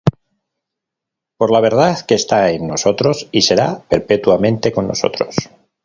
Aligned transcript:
Por 1.37 1.51
la 1.51 1.59
verdad 1.59 1.99
que 2.07 2.15
está 2.15 2.49
en 2.49 2.65
nosotros, 2.65 3.29
y 3.31 3.43
será 3.43 3.83
perpetuamente 3.87 4.71
con 4.71 4.87
nosotros: 4.87 5.35